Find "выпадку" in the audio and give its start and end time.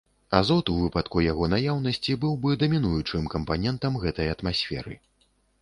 0.85-1.21